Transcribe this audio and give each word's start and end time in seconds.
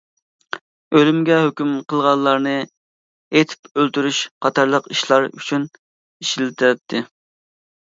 ئۆلۈمگە 0.99 1.37
ھۆكۈم 1.47 1.75
قىلغانلارنى 1.93 2.55
ئېتىپ 2.65 3.71
ئۆلتۈرۈش 3.85 4.25
قاتارلىق 4.49 4.93
ئىشلار 4.97 5.33
ئۈچۈن 5.33 5.73
ئىشلىتەتتى. 5.81 7.09